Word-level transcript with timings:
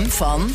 van 0.00 0.50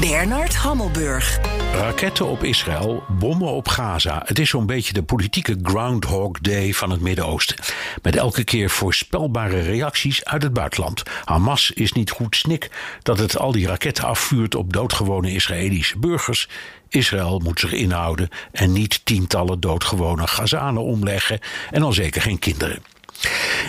Bernard 0.00 0.54
Hammelburg. 0.54 1.38
Raketten 1.72 2.26
op 2.26 2.44
Israël, 2.44 3.02
bommen 3.08 3.48
op 3.48 3.68
Gaza. 3.68 4.22
Het 4.24 4.38
is 4.38 4.48
zo'n 4.48 4.66
beetje 4.66 4.92
de 4.92 5.02
politieke 5.02 5.58
Groundhog 5.62 6.38
Day 6.40 6.72
van 6.72 6.90
het 6.90 7.00
Midden-Oosten. 7.00 7.56
Met 8.02 8.16
elke 8.16 8.44
keer 8.44 8.70
voorspelbare 8.70 9.60
reacties 9.60 10.24
uit 10.24 10.42
het 10.42 10.52
buitenland. 10.52 11.02
Hamas 11.24 11.70
is 11.70 11.92
niet 11.92 12.10
goed 12.10 12.36
snik 12.36 12.70
dat 13.02 13.18
het 13.18 13.38
al 13.38 13.52
die 13.52 13.66
raketten 13.66 14.04
afvuurt 14.04 14.54
op 14.54 14.72
doodgewone 14.72 15.32
Israëlische 15.32 15.98
burgers. 15.98 16.48
Israël 16.88 17.38
moet 17.38 17.60
zich 17.60 17.72
inhouden 17.72 18.28
en 18.52 18.72
niet 18.72 19.00
tientallen 19.04 19.60
doodgewone 19.60 20.26
Gazanen 20.26 20.82
omleggen 20.82 21.38
en 21.70 21.82
al 21.82 21.92
zeker 21.92 22.22
geen 22.22 22.38
kinderen. 22.38 22.82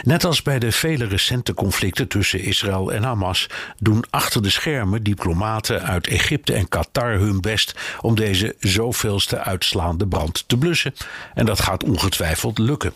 Net 0.04 0.24
als 0.24 0.42
bij 0.42 0.60
de 0.60 0.72
vele 0.72 1.06
recente 1.06 1.54
conflicten 1.54 2.08
tussen 2.08 2.42
Israël 2.42 2.92
en 2.94 3.04
Hamas 3.04 3.48
doen 3.80 4.04
achter 4.10 4.42
de 4.42 4.50
schermen 4.50 5.04
diplomaten 5.04 5.84
uit 5.84 6.08
Egypte 6.08 6.54
en 6.54 6.70
Qatar 6.70 7.12
hun 7.12 7.42
best 7.42 7.76
om 8.02 8.16
deze 8.16 8.56
zoveelste 8.60 9.40
uitslaande 9.40 10.08
brand 10.08 10.44
te 10.48 10.58
blussen. 10.58 10.94
En 11.34 11.46
dat 11.46 11.60
gaat 11.60 11.84
ongetwijfeld 11.84 12.58
lukken. 12.58 12.94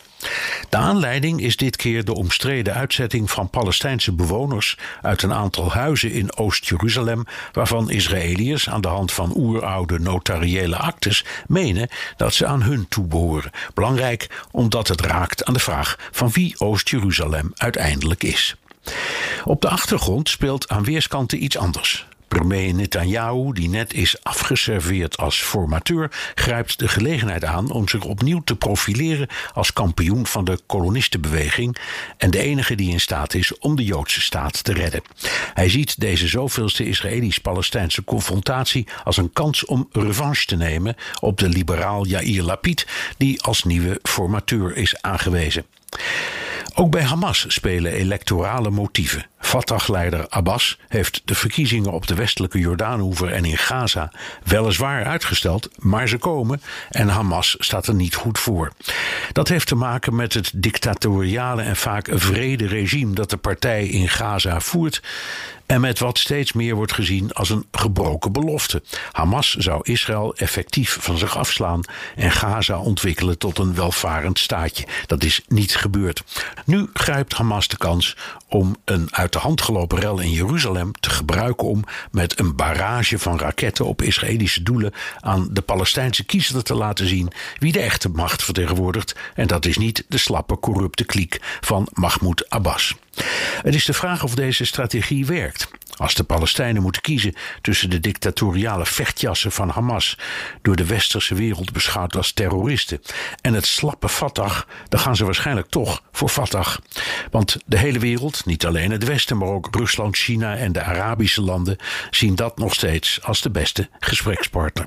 De 0.68 0.76
aanleiding 0.76 1.40
is 1.40 1.56
dit 1.56 1.76
keer 1.76 2.04
de 2.04 2.14
omstreden 2.14 2.74
uitzetting 2.74 3.30
van 3.30 3.50
Palestijnse 3.50 4.12
bewoners 4.12 4.78
uit 5.02 5.22
een 5.22 5.32
aantal 5.32 5.72
huizen 5.72 6.12
in 6.12 6.36
Oost-Jeruzalem, 6.36 7.24
waarvan 7.52 7.90
Israëliërs 7.90 8.68
aan 8.68 8.80
de 8.80 8.88
hand 8.88 9.12
van 9.12 9.32
oeroude 9.36 9.98
notariële 9.98 10.76
actes 10.76 11.24
menen 11.46 11.88
dat 12.16 12.34
ze 12.34 12.46
aan 12.46 12.62
hun 12.62 12.88
toebehoren. 12.88 13.50
Belangrijk 13.74 14.44
omdat 14.50 14.88
het 14.88 15.00
raakt 15.00 15.44
aan 15.44 15.54
de 15.54 15.60
vraag 15.60 15.96
van 16.10 16.30
wie 16.30 16.54
Oost-Jeruzalem 16.58 17.52
uiteindelijk 17.54 18.22
is. 18.22 18.56
Op 19.44 19.60
de 19.60 19.68
achtergrond 19.68 20.28
speelt 20.28 20.68
aan 20.68 20.84
weerskanten 20.84 21.42
iets 21.44 21.56
anders. 21.56 22.06
Premier 22.32 22.74
Netanyahu, 22.74 23.52
die 23.52 23.68
net 23.68 23.94
is 23.94 24.24
afgeserveerd 24.24 25.16
als 25.16 25.42
formateur, 25.42 26.10
grijpt 26.34 26.78
de 26.78 26.88
gelegenheid 26.88 27.44
aan 27.44 27.70
om 27.70 27.88
zich 27.88 28.04
opnieuw 28.04 28.42
te 28.44 28.56
profileren 28.56 29.28
als 29.52 29.72
kampioen 29.72 30.26
van 30.26 30.44
de 30.44 30.58
kolonistenbeweging 30.66 31.76
en 32.16 32.30
de 32.30 32.38
enige 32.38 32.74
die 32.74 32.90
in 32.90 33.00
staat 33.00 33.34
is 33.34 33.58
om 33.58 33.76
de 33.76 33.84
Joodse 33.84 34.20
staat 34.20 34.64
te 34.64 34.72
redden. 34.72 35.02
Hij 35.54 35.68
ziet 35.68 36.00
deze 36.00 36.26
zoveelste 36.26 36.84
Israëlisch-Palestijnse 36.86 38.04
confrontatie 38.04 38.86
als 39.04 39.16
een 39.16 39.32
kans 39.32 39.64
om 39.64 39.88
revanche 39.92 40.46
te 40.46 40.56
nemen 40.56 40.96
op 41.20 41.38
de 41.38 41.48
liberaal 41.48 42.06
Yair 42.06 42.42
Lapid, 42.42 42.86
die 43.16 43.42
als 43.42 43.64
nieuwe 43.64 43.98
formateur 44.02 44.76
is 44.76 45.02
aangewezen. 45.02 45.64
Ook 46.74 46.90
bij 46.90 47.02
Hamas 47.02 47.44
spelen 47.48 47.92
electorale 47.92 48.70
motieven. 48.70 49.26
Fatah-leider 49.52 50.26
Abbas 50.28 50.78
heeft 50.88 51.22
de 51.24 51.34
verkiezingen 51.34 51.92
op 51.92 52.06
de 52.06 52.14
westelijke 52.14 52.58
Jordaanhoever 52.58 53.32
en 53.32 53.44
in 53.44 53.58
Gaza 53.58 54.12
weliswaar 54.44 55.04
uitgesteld, 55.04 55.68
maar 55.76 56.08
ze 56.08 56.18
komen 56.18 56.62
en 56.90 57.08
Hamas 57.08 57.56
staat 57.58 57.86
er 57.86 57.94
niet 57.94 58.14
goed 58.14 58.38
voor. 58.38 58.72
Dat 59.32 59.48
heeft 59.48 59.66
te 59.66 59.74
maken 59.74 60.14
met 60.14 60.34
het 60.34 60.52
dictatoriale 60.54 61.62
en 61.62 61.76
vaak 61.76 62.08
vrede 62.12 62.66
regime 62.66 63.14
dat 63.14 63.30
de 63.30 63.36
partij 63.36 63.86
in 63.86 64.08
Gaza 64.08 64.60
voert 64.60 65.02
en 65.72 65.80
met 65.80 65.98
wat 65.98 66.18
steeds 66.18 66.52
meer 66.52 66.74
wordt 66.74 66.92
gezien 66.92 67.32
als 67.32 67.50
een 67.50 67.66
gebroken 67.72 68.32
belofte. 68.32 68.82
Hamas 69.12 69.54
zou 69.54 69.80
Israël 69.82 70.34
effectief 70.34 70.96
van 71.00 71.18
zich 71.18 71.36
afslaan 71.36 71.80
en 72.16 72.30
Gaza 72.30 72.78
ontwikkelen 72.78 73.38
tot 73.38 73.58
een 73.58 73.74
welvarend 73.74 74.38
staatje. 74.38 74.86
Dat 75.06 75.24
is 75.24 75.40
niet 75.48 75.76
gebeurd. 75.76 76.22
Nu 76.64 76.90
grijpt 76.92 77.32
Hamas 77.32 77.68
de 77.68 77.76
kans 77.76 78.16
om 78.48 78.76
een 78.84 79.08
uit 79.10 79.32
de 79.32 79.38
hand 79.38 79.62
gelopen 79.62 79.98
rel 79.98 80.20
in 80.20 80.30
Jeruzalem 80.30 80.92
te 81.00 81.10
gebruiken 81.10 81.68
om 81.68 81.84
met 82.10 82.38
een 82.38 82.56
barrage 82.56 83.18
van 83.18 83.38
raketten 83.38 83.86
op 83.86 84.02
Israëlische 84.02 84.62
doelen 84.62 84.92
aan 85.20 85.48
de 85.50 85.62
Palestijnse 85.62 86.24
kiezer 86.24 86.62
te 86.62 86.74
laten 86.74 87.08
zien 87.08 87.32
wie 87.58 87.72
de 87.72 87.80
echte 87.80 88.08
macht 88.08 88.44
vertegenwoordigt. 88.44 89.14
En 89.34 89.46
dat 89.46 89.64
is 89.64 89.76
niet 89.76 90.04
de 90.08 90.18
slappe, 90.18 90.58
corrupte 90.58 91.04
kliek 91.04 91.38
van 91.60 91.88
Mahmoud 91.92 92.50
Abbas. 92.50 92.94
Het 93.62 93.74
is 93.74 93.84
de 93.84 93.92
vraag 93.92 94.22
of 94.22 94.34
deze 94.34 94.64
strategie 94.64 95.26
werkt. 95.26 95.68
Als 95.96 96.14
de 96.14 96.24
Palestijnen 96.24 96.82
moeten 96.82 97.02
kiezen 97.02 97.34
tussen 97.60 97.90
de 97.90 98.00
dictatoriale 98.00 98.86
vechtjassen 98.86 99.52
van 99.52 99.68
Hamas, 99.68 100.18
door 100.62 100.76
de 100.76 100.86
westerse 100.86 101.34
wereld 101.34 101.72
beschouwd 101.72 102.16
als 102.16 102.32
terroristen, 102.32 103.00
en 103.40 103.54
het 103.54 103.66
slappe 103.66 104.08
Fatah, 104.08 104.60
dan 104.88 105.00
gaan 105.00 105.16
ze 105.16 105.24
waarschijnlijk 105.24 105.68
toch 105.68 106.02
voor 106.12 106.28
Fatah. 106.28 106.76
Want 107.30 107.56
de 107.66 107.78
hele 107.78 107.98
wereld, 107.98 108.46
niet 108.46 108.66
alleen 108.66 108.90
het 108.90 109.04
Westen, 109.04 109.36
maar 109.36 109.48
ook 109.48 109.68
Rusland, 109.70 110.16
China 110.16 110.56
en 110.56 110.72
de 110.72 110.82
Arabische 110.82 111.42
landen, 111.42 111.76
zien 112.10 112.34
dat 112.34 112.58
nog 112.58 112.74
steeds 112.74 113.22
als 113.22 113.40
de 113.40 113.50
beste 113.50 113.88
gesprekspartner. 113.98 114.86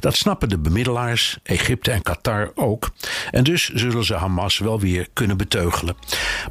Dat 0.00 0.16
snappen 0.16 0.48
de 0.48 0.58
bemiddelaars, 0.58 1.38
Egypte 1.42 1.90
en 1.90 2.02
Qatar 2.02 2.50
ook. 2.54 2.90
En 3.30 3.44
dus 3.44 3.68
zullen 3.68 4.04
ze 4.04 4.14
Hamas 4.14 4.58
wel 4.58 4.80
weer 4.80 5.08
kunnen 5.12 5.36
beteugelen. 5.36 5.96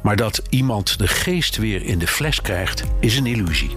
Maar 0.02 0.16
dat 0.16 0.42
iemand 0.50 0.98
de 0.98 1.08
geest 1.08 1.56
weer 1.56 1.82
in 1.82 1.98
de 1.98 2.06
fles 2.06 2.40
krijgt, 2.40 2.84
is 3.00 3.16
een 3.16 3.26
illusie. 3.26 3.76